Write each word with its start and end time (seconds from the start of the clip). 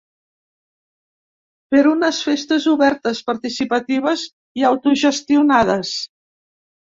Per 1.73 1.81
unes 1.89 2.21
festes 2.29 2.65
obertes, 2.71 3.21
participatives 3.27 4.23
i 4.61 4.65
autogestionades! 4.73 5.93